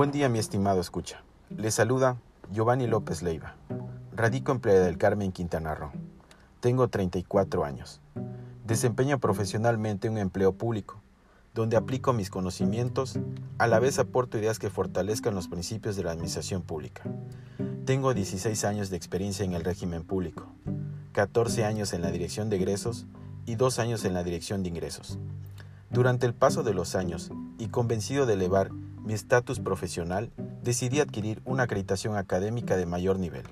[0.00, 1.22] Buen día, mi estimado escucha.
[1.54, 2.16] Le saluda
[2.50, 3.56] Giovanni López Leiva.
[4.16, 5.90] Radico en Playa del Carmen, Quintana Roo.
[6.60, 8.00] Tengo 34 años.
[8.64, 11.02] Desempeño profesionalmente un empleo público,
[11.52, 13.18] donde aplico mis conocimientos,
[13.58, 17.02] a la vez aporto ideas que fortalezcan los principios de la administración pública.
[17.84, 20.46] Tengo 16 años de experiencia en el régimen público,
[21.12, 23.04] 14 años en la dirección de egresos
[23.44, 25.18] y 2 años en la dirección de ingresos.
[25.90, 28.70] Durante el paso de los años, y convencido de elevar
[29.04, 30.30] mi estatus profesional,
[30.62, 33.44] decidí adquirir una acreditación académica de mayor nivel,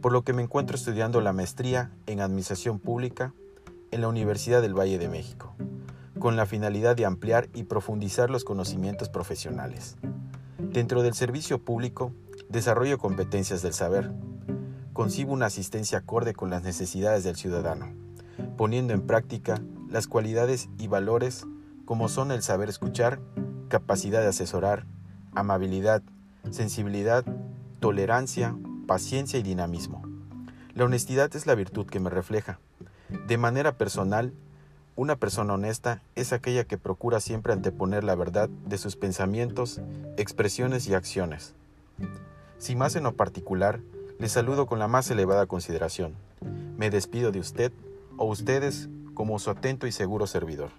[0.00, 3.32] por lo que me encuentro estudiando la maestría en Administración Pública
[3.90, 5.54] en la Universidad del Valle de México,
[6.18, 9.96] con la finalidad de ampliar y profundizar los conocimientos profesionales.
[10.58, 12.12] Dentro del servicio público,
[12.48, 14.12] desarrollo competencias del saber,
[14.92, 17.92] concibo una asistencia acorde con las necesidades del ciudadano,
[18.56, 21.46] poniendo en práctica las cualidades y valores
[21.84, 23.18] como son el saber escuchar,
[23.68, 24.84] capacidad de asesorar,
[25.34, 26.02] amabilidad,
[26.50, 27.24] sensibilidad,
[27.80, 28.56] tolerancia,
[28.86, 30.02] paciencia y dinamismo.
[30.74, 32.58] La honestidad es la virtud que me refleja.
[33.26, 34.32] De manera personal,
[34.96, 39.80] una persona honesta es aquella que procura siempre anteponer la verdad de sus pensamientos,
[40.16, 41.54] expresiones y acciones.
[42.58, 43.80] Sin más en lo particular,
[44.18, 46.14] le saludo con la más elevada consideración.
[46.76, 47.72] Me despido de usted
[48.16, 50.70] o ustedes como su atento y seguro servidor.